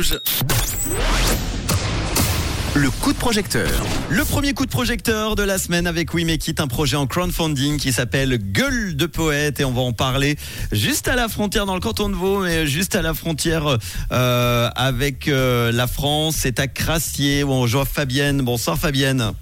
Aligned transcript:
Rouge. 0.00 0.18
Le 2.74 2.90
coup 2.90 3.12
de 3.12 3.18
projecteur. 3.18 3.68
Le 4.08 4.24
premier 4.24 4.54
coup 4.54 4.64
de 4.64 4.70
projecteur 4.70 5.36
de 5.36 5.42
la 5.42 5.58
semaine 5.58 5.86
avec 5.86 6.14
We 6.14 6.24
Make 6.24 6.48
It, 6.48 6.60
un 6.60 6.68
projet 6.68 6.96
en 6.96 7.06
crowdfunding 7.06 7.78
qui 7.78 7.92
s'appelle 7.92 8.38
Gueule 8.38 8.96
de 8.96 9.04
poète 9.04 9.60
et 9.60 9.64
on 9.66 9.72
va 9.72 9.82
en 9.82 9.92
parler 9.92 10.36
juste 10.72 11.06
à 11.08 11.16
la 11.16 11.28
frontière 11.28 11.66
dans 11.66 11.74
le 11.74 11.80
canton 11.80 12.08
de 12.08 12.14
Vaud, 12.14 12.40
mais 12.40 12.66
juste 12.66 12.94
à 12.94 13.02
la 13.02 13.12
frontière 13.12 13.76
euh, 14.12 14.70
avec 14.74 15.28
euh, 15.28 15.70
la 15.70 15.86
France. 15.86 16.36
C'est 16.38 16.60
à 16.60 16.66
Crassier 16.66 17.42
où 17.42 17.50
on 17.50 17.60
rejoint 17.60 17.84
Fabienne. 17.84 18.40
Bonsoir 18.40 18.78
Fabienne. 18.78 19.32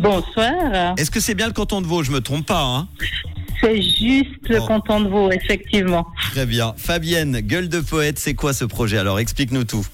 Bonsoir. 0.00 0.94
Est-ce 0.96 1.10
que 1.12 1.20
c'est 1.20 1.34
bien 1.36 1.46
le 1.46 1.52
canton 1.52 1.80
de 1.80 1.86
Vaud? 1.86 2.02
Je 2.02 2.10
me 2.10 2.20
trompe 2.20 2.46
pas. 2.46 2.62
Hein? 2.62 2.88
C'est 3.60 3.80
juste 3.82 4.48
le 4.48 4.58
Oh. 4.60 4.66
canton 4.66 5.00
de 5.00 5.08
Vaud, 5.08 5.30
effectivement. 5.32 6.06
Très 6.32 6.46
bien. 6.46 6.74
Fabienne, 6.76 7.40
Gueule 7.40 7.68
de 7.68 7.80
poète, 7.80 8.18
c'est 8.18 8.34
quoi 8.34 8.52
ce 8.52 8.64
projet 8.64 8.98
Alors? 8.98 9.18
Explique-nous 9.18 9.64
tout. 9.64 9.86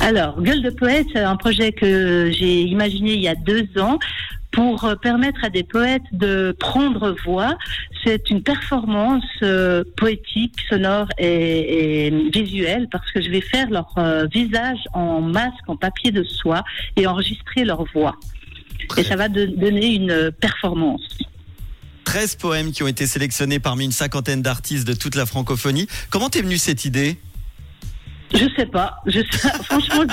Alors, 0.00 0.40
Gueule 0.42 0.62
de 0.62 0.70
poète, 0.70 1.06
c'est 1.12 1.20
un 1.20 1.36
projet 1.36 1.72
que 1.72 2.30
j'ai 2.36 2.62
imaginé 2.62 3.14
il 3.14 3.20
y 3.22 3.28
a 3.28 3.34
deux 3.34 3.66
ans 3.80 3.98
pour 4.52 4.84
euh, 4.84 4.94
permettre 4.94 5.42
à 5.44 5.50
des 5.50 5.64
poètes 5.64 6.02
de 6.12 6.54
prendre 6.60 7.16
voix. 7.24 7.56
C'est 8.04 8.28
une 8.30 8.42
performance 8.42 9.24
euh, 9.42 9.82
poétique, 9.96 10.54
sonore 10.68 11.08
et, 11.18 12.06
et 12.06 12.30
visuelle 12.30 12.86
parce 12.92 13.10
que 13.12 13.20
je 13.22 13.30
vais 13.30 13.40
faire 13.40 13.68
leur 13.70 13.92
euh, 13.98 14.26
visage 14.32 14.78
en 14.92 15.20
masque, 15.22 15.54
en 15.68 15.76
papier 15.76 16.10
de 16.12 16.22
soie 16.22 16.62
et 16.96 17.06
enregistrer 17.06 17.64
leur 17.64 17.84
voix. 17.94 18.14
Et 18.98 19.02
ça 19.02 19.16
va 19.16 19.28
de- 19.28 19.46
donner 19.46 19.94
une 19.94 20.30
performance. 20.40 21.18
13 22.14 22.36
poèmes 22.36 22.70
qui 22.70 22.84
ont 22.84 22.86
été 22.86 23.08
sélectionnés 23.08 23.58
parmi 23.58 23.86
une 23.86 23.90
cinquantaine 23.90 24.40
d'artistes 24.40 24.86
de 24.86 24.94
toute 24.94 25.16
la 25.16 25.26
francophonie. 25.26 25.88
Comment 26.10 26.30
t'es 26.30 26.42
venue 26.42 26.58
cette 26.58 26.84
idée? 26.84 27.16
Je 28.32 28.44
sais 28.56 28.66
pas. 28.66 28.98
Je 29.04 29.18
sais, 29.32 29.48
franchement, 29.64 30.04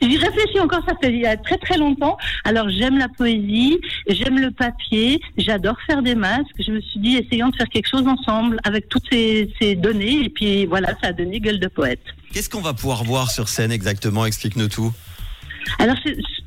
j'y- 0.00 0.16
réfléchis 0.18 0.60
encore. 0.60 0.84
Ça 0.88 0.94
fait 1.02 1.12
il 1.12 1.18
y 1.18 1.26
a 1.26 1.36
très 1.36 1.58
très 1.58 1.78
longtemps. 1.78 2.16
Alors 2.44 2.68
j'aime 2.68 2.96
la 2.96 3.08
poésie, 3.08 3.80
j'aime 4.06 4.38
le 4.38 4.52
papier, 4.52 5.20
j'adore 5.36 5.74
faire 5.84 6.00
des 6.00 6.14
masques. 6.14 6.46
Je 6.64 6.70
me 6.70 6.80
suis 6.80 7.00
dit 7.00 7.16
essayons 7.16 7.48
de 7.48 7.56
faire 7.56 7.68
quelque 7.70 7.88
chose 7.88 8.06
ensemble 8.06 8.60
avec 8.62 8.88
toutes 8.88 9.06
ces, 9.10 9.52
ces 9.60 9.74
données 9.74 10.26
et 10.26 10.28
puis 10.28 10.64
voilà, 10.66 10.90
ça 11.02 11.08
a 11.08 11.12
donné 11.12 11.40
gueule 11.40 11.58
de 11.58 11.66
poète. 11.66 12.04
Qu'est-ce 12.32 12.48
qu'on 12.48 12.60
va 12.60 12.72
pouvoir 12.72 13.02
voir 13.02 13.32
sur 13.32 13.48
scène 13.48 13.72
exactement? 13.72 14.26
Explique-nous 14.26 14.68
tout. 14.68 14.92
Alors 15.80 15.96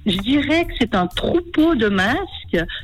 je 0.06 0.18
dirais 0.20 0.64
que 0.66 0.74
c'est 0.80 0.96
un 0.96 1.08
troupeau 1.08 1.76
de 1.76 1.90
masques 1.90 2.41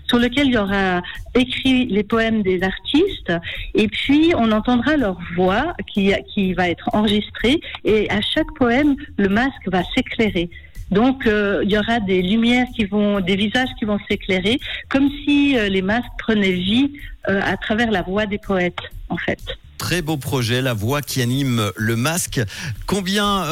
sur 0.08 0.18
lequel 0.18 0.48
il 0.48 0.54
y 0.54 0.58
aura 0.58 1.02
écrit 1.36 1.86
les 1.86 2.04
poèmes 2.04 2.42
des 2.42 2.62
artistes 2.64 3.34
et 3.76 3.88
puis 3.88 4.34
on 4.36 4.52
entendra 4.52 4.98
leur 4.98 5.18
voix 5.36 5.74
qui, 5.94 6.14
qui 6.34 6.54
va 6.54 6.70
être 6.70 6.90
enregistrée 6.94 7.59
et 7.84 8.09
à 8.09 8.22
chaque 8.22 8.52
poème 8.58 8.96
le 9.18 9.30
masque 9.30 9.68
va 9.68 9.84
s'éclairer. 9.96 10.50
Donc 10.92 11.28
euh, 11.28 11.62
il 11.64 11.72
y 11.72 11.78
aura 11.78 12.00
des 12.00 12.22
lumières 12.22 12.68
qui 12.76 12.86
vont, 12.86 13.20
des 13.20 13.36
visages 13.36 13.70
qui 13.78 13.86
vont 13.86 14.00
s'éclairer, 14.09 14.59
comme 14.90 15.09
si 15.24 15.58
euh, 15.58 15.70
les 15.70 15.81
masques 15.81 16.06
prenaient 16.18 16.52
vie 16.52 16.94
euh, 17.30 17.42
à 17.44 17.58
travers 17.58 17.92
la 17.92 18.02
voix 18.02 18.26
des 18.26 18.38
poètes, 18.38 18.80
en 19.09 19.18
fait. 19.18 19.40
Très 19.78 20.02
beau 20.02 20.18
projet, 20.18 20.62
la 20.62 20.74
voix 20.74 21.02
qui 21.02 21.22
anime 21.22 21.72
le 21.76 21.96
masque. 21.96 22.42
Combien, 22.88 23.46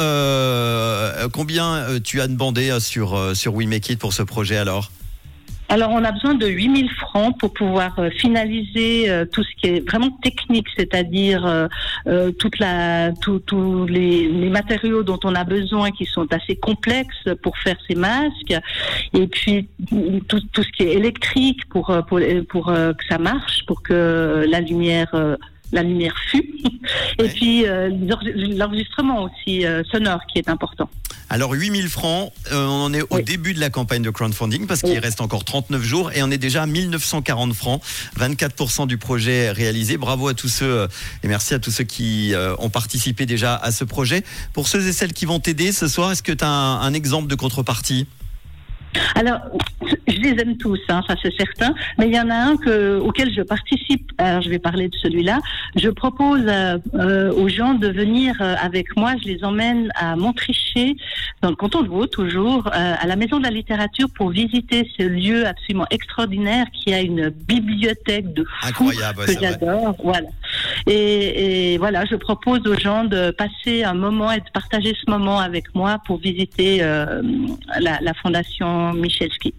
combien 1.32 2.00
tu 2.02 2.20
as 2.20 2.26
demandé 2.26 2.76
sur, 2.80 3.36
sur 3.36 3.54
We 3.54 3.68
Make 3.68 3.90
It 3.90 4.00
pour 4.00 4.12
ce 4.12 4.24
projet 4.24 4.56
alors? 4.56 4.90
Alors, 5.68 5.90
on 5.90 6.04
a 6.04 6.12
besoin 6.12 6.34
de 6.34 6.46
8000 6.46 6.90
francs 6.92 7.36
pour 7.38 7.52
pouvoir 7.52 7.98
euh, 7.98 8.10
finaliser 8.10 9.10
euh, 9.10 9.24
tout 9.24 9.42
ce 9.42 9.48
qui 9.56 9.66
est 9.66 9.88
vraiment 9.88 10.10
technique, 10.22 10.68
c'est-à-dire 10.76 11.44
euh, 11.44 11.66
euh, 12.06 12.30
toute 12.30 12.60
la, 12.60 13.12
tous 13.12 13.86
les, 13.86 14.28
les 14.28 14.48
matériaux 14.48 15.02
dont 15.02 15.18
on 15.24 15.34
a 15.34 15.42
besoin 15.42 15.90
qui 15.90 16.06
sont 16.06 16.32
assez 16.32 16.54
complexes 16.54 17.28
pour 17.42 17.58
faire 17.58 17.76
ces 17.88 17.96
masques, 17.96 18.54
et 19.12 19.26
puis 19.26 19.68
tout, 20.28 20.40
tout 20.52 20.62
ce 20.62 20.70
qui 20.70 20.84
est 20.84 20.94
électrique 20.94 21.68
pour 21.68 21.86
pour, 22.08 22.20
pour 22.48 22.66
que 22.66 23.04
ça 23.08 23.18
marche, 23.18 23.64
pour 23.66 23.82
que 23.82 24.46
la 24.48 24.60
lumière 24.60 25.14
la 25.72 25.82
lumière 25.82 26.14
et 27.18 27.28
puis 27.28 27.66
euh, 27.66 27.90
l'enregistrement 28.56 29.22
aussi 29.24 29.66
euh, 29.66 29.82
sonore 29.90 30.20
qui 30.32 30.38
est 30.38 30.48
important. 30.48 30.88
Alors 31.28 31.52
8000 31.52 31.88
francs, 31.88 32.32
euh, 32.52 32.66
on 32.66 32.84
en 32.84 32.94
est 32.94 33.02
au 33.02 33.06
Oui. 33.16 33.24
début 33.24 33.52
de 33.52 33.58
la 33.60 33.68
campagne 33.70 34.02
de 34.02 34.10
crowdfunding 34.10 34.66
parce 34.66 34.80
qu'il 34.80 34.90
Oui. 34.90 34.98
reste 34.98 35.20
encore 35.20 35.44
39 35.44 35.82
jours 35.82 36.12
et 36.12 36.22
on 36.22 36.30
est 36.30 36.38
déjà 36.38 36.62
à 36.62 36.66
1940 36.66 37.52
francs, 37.54 37.82
24% 38.18 38.86
du 38.86 38.96
projet 38.98 39.50
réalisé. 39.50 39.96
Bravo 39.96 40.28
à 40.28 40.34
tous 40.34 40.48
ceux 40.48 40.86
et 41.24 41.28
merci 41.28 41.54
à 41.54 41.58
tous 41.58 41.70
ceux 41.72 41.84
qui 41.84 42.32
ont 42.58 42.70
participé 42.70 43.26
déjà 43.26 43.56
à 43.56 43.72
ce 43.72 43.82
projet. 43.84 44.22
Pour 44.52 44.68
ceux 44.68 44.86
et 44.86 44.92
celles 44.92 45.12
qui 45.12 45.24
vont 45.26 45.40
t'aider 45.40 45.72
ce 45.72 45.88
soir, 45.88 46.12
est-ce 46.12 46.22
que 46.22 46.32
tu 46.32 46.44
as 46.44 46.48
un, 46.48 46.80
un 46.80 46.94
exemple 46.94 47.26
de 47.28 47.34
contrepartie? 47.34 48.06
Alors, 49.14 49.40
je 50.06 50.20
les 50.20 50.40
aime 50.40 50.56
tous, 50.56 50.80
hein, 50.88 51.02
ça 51.08 51.14
c'est 51.22 51.34
certain, 51.36 51.74
mais 51.98 52.06
il 52.08 52.14
y 52.14 52.20
en 52.20 52.30
a 52.30 52.34
un 52.34 52.56
que, 52.56 52.98
auquel 52.98 53.32
je 53.32 53.42
participe, 53.42 54.12
alors 54.18 54.42
je 54.42 54.48
vais 54.50 54.58
parler 54.58 54.88
de 54.88 54.96
celui-là. 54.96 55.38
Je 55.76 55.88
propose 55.88 56.42
euh, 56.46 56.78
euh, 56.94 57.32
aux 57.32 57.48
gens 57.48 57.74
de 57.74 57.88
venir 57.88 58.34
euh, 58.40 58.54
avec 58.60 58.96
moi, 58.96 59.14
je 59.22 59.28
les 59.28 59.44
emmène 59.44 59.90
à 59.94 60.16
Montricher, 60.16 60.96
dans 61.42 61.50
le 61.50 61.56
canton 61.56 61.82
de 61.82 61.88
Vaud 61.88 62.06
toujours, 62.06 62.66
euh, 62.68 62.70
à 62.98 63.06
la 63.06 63.16
Maison 63.16 63.38
de 63.38 63.44
la 63.44 63.50
Littérature 63.50 64.08
pour 64.14 64.30
visiter 64.30 64.88
ce 64.98 65.02
lieu 65.02 65.46
absolument 65.46 65.86
extraordinaire 65.90 66.66
qui 66.72 66.92
a 66.94 67.00
une 67.00 67.28
bibliothèque 67.28 68.32
de 68.32 68.44
fou 68.44 68.66
Incroyable, 68.68 69.26
que 69.26 69.32
j'adore. 69.40 69.96
Voilà. 70.02 70.28
Et, 70.86 71.74
et 71.74 71.78
voilà, 71.78 72.04
je 72.04 72.16
propose 72.16 72.66
aux 72.66 72.78
gens 72.78 73.04
de 73.04 73.30
passer 73.30 73.84
un 73.84 73.94
moment 73.94 74.32
et 74.32 74.40
de 74.40 74.50
partager 74.52 74.94
ce 75.04 75.10
moment 75.10 75.38
avec 75.38 75.74
moi 75.74 75.98
pour 76.06 76.18
visiter 76.18 76.78
euh, 76.82 77.22
la, 77.80 77.98
la 78.00 78.14
fondation 78.14 78.92
Michelski. 78.92 79.54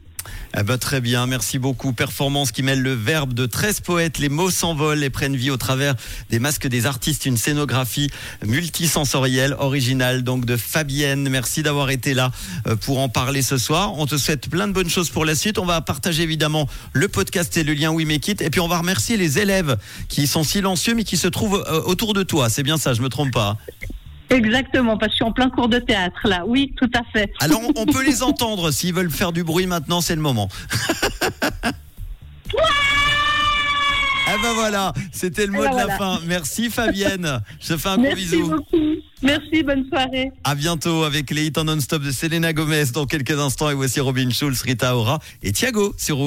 Eh 0.57 0.63
ben, 0.63 0.77
très 0.77 1.01
bien, 1.01 1.27
merci 1.27 1.59
beaucoup. 1.59 1.93
Performance 1.93 2.51
qui 2.51 2.63
mêle 2.63 2.81
le 2.81 2.93
verbe 2.93 3.33
de 3.33 3.45
13 3.45 3.81
poètes, 3.81 4.17
les 4.17 4.29
mots 4.29 4.49
s'envolent 4.49 5.03
et 5.03 5.09
prennent 5.09 5.35
vie 5.35 5.51
au 5.51 5.57
travers 5.57 5.95
des 6.29 6.39
masques 6.39 6.67
des 6.67 6.85
artistes, 6.85 7.25
une 7.25 7.37
scénographie 7.37 8.09
multisensorielle, 8.45 9.55
originale, 9.59 10.23
donc 10.23 10.45
de 10.45 10.57
Fabienne. 10.57 11.29
Merci 11.29 11.63
d'avoir 11.63 11.89
été 11.89 12.13
là 12.13 12.31
euh, 12.67 12.75
pour 12.75 12.99
en 12.99 13.09
parler 13.09 13.41
ce 13.41 13.57
soir. 13.57 13.93
On 13.97 14.05
te 14.05 14.17
souhaite 14.17 14.49
plein 14.49 14.67
de 14.67 14.73
bonnes 14.73 14.89
choses 14.89 15.09
pour 15.09 15.25
la 15.25 15.35
suite. 15.35 15.59
On 15.59 15.65
va 15.65 15.81
partager 15.81 16.23
évidemment 16.23 16.67
le 16.93 17.07
podcast 17.07 17.55
et 17.57 17.63
le 17.63 17.73
lien 17.73 17.91
We 17.91 18.05
Make 18.05 18.27
It. 18.27 18.41
Et 18.41 18.49
puis 18.49 18.59
on 18.59 18.67
va 18.67 18.79
remercier 18.79 19.17
les 19.17 19.39
élèves 19.39 19.77
qui 20.07 20.27
sont 20.27 20.43
silencieux 20.43 20.95
mais 20.95 21.03
qui 21.03 21.17
se 21.17 21.27
trouvent 21.27 21.63
euh, 21.67 21.81
autour 21.83 22.13
de 22.13 22.23
toi. 22.23 22.49
C'est 22.49 22.63
bien 22.63 22.77
ça, 22.77 22.93
je 22.93 23.01
me 23.01 23.09
trompe 23.09 23.31
pas. 23.31 23.57
Exactement, 24.29 24.97
parce 24.97 25.09
que 25.09 25.13
je 25.13 25.15
suis 25.17 25.25
en 25.25 25.31
plein 25.31 25.49
cours 25.49 25.69
de 25.69 25.79
théâtre 25.79 26.19
là. 26.27 26.43
Oui, 26.45 26.73
tout 26.77 26.89
à 26.93 27.01
fait. 27.13 27.31
Alors 27.39 27.61
on- 27.75 27.85
peut 27.85 28.03
les 28.05 28.23
entendre 28.23 28.71
s'ils 28.71 28.93
veulent 28.93 29.09
faire 29.11 29.31
du 29.31 29.43
bruit 29.43 29.67
maintenant, 29.67 30.01
c'est 30.01 30.15
le 30.15 30.21
moment. 30.21 30.49
Ah 34.29 34.35
ben 34.43 34.53
voilà, 34.55 34.93
c'était 35.13 35.45
le 35.45 35.53
mot 35.53 35.63
Eh 35.63 35.67
ben 35.69 35.71
de 35.83 35.87
la 35.87 35.97
fin. 35.97 36.19
Merci 36.27 36.69
Fabienne. 36.69 37.41
Je 37.61 37.69
te 37.69 37.77
fais 37.77 37.89
un 37.89 37.95
gros 37.95 38.03
Merci 38.03 38.21
bisou. 38.25 38.49
beaucoup. 38.49 38.77
Merci, 39.23 39.63
bonne 39.63 39.87
soirée. 39.89 40.31
À 40.43 40.53
bientôt 40.53 41.03
avec 41.03 41.31
les 41.31 41.47
hits 41.47 41.53
en 41.57 41.63
non-stop 41.63 42.03
de 42.03 42.11
Selena 42.11 42.53
Gomez 42.53 42.83
dans 42.93 43.05
quelques 43.05 43.31
instants. 43.39 43.69
Et 43.69 43.73
voici 43.73 43.99
Robin 43.99 44.29
Schulz, 44.29 44.61
Rita 44.61 44.95
Ora 44.95 45.19
et 45.41 45.51
Thiago 45.53 45.95
sur. 45.97 46.17